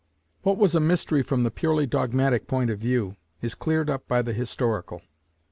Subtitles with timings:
[0.41, 4.23] What was a mystery from the purely dogmatic point of view, is cleared up by
[4.23, 5.03] the historical.